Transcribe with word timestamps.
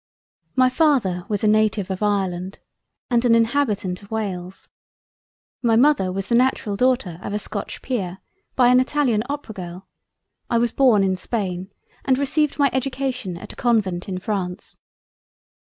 My 0.55 0.67
Father 0.67 1.25
was 1.29 1.43
a 1.43 1.47
native 1.47 1.91
of 1.91 2.01
Ireland 2.01 2.57
and 3.11 3.23
an 3.23 3.35
inhabitant 3.35 4.01
of 4.01 4.09
Wales; 4.09 4.67
my 5.61 5.75
Mother 5.75 6.11
was 6.11 6.25
the 6.27 6.33
natural 6.33 6.75
Daughter 6.75 7.19
of 7.21 7.33
a 7.33 7.37
Scotch 7.37 7.83
Peer 7.83 8.17
by 8.55 8.69
an 8.69 8.79
italian 8.79 9.21
Opera 9.29 9.53
girl—I 9.53 10.57
was 10.57 10.71
born 10.71 11.03
in 11.03 11.17
Spain 11.17 11.69
and 12.03 12.17
received 12.17 12.57
my 12.57 12.71
Education 12.73 13.37
at 13.37 13.53
a 13.53 13.55
Convent 13.55 14.09
in 14.09 14.17
France. 14.17 14.75